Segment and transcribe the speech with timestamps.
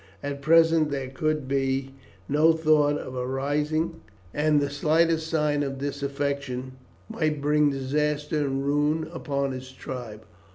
[0.23, 1.93] At present there could be
[2.27, 4.01] no thought of a rising,
[4.33, 6.71] and the slightest sign of disaffection
[7.07, 10.25] might bring disaster and ruin upon his tribe.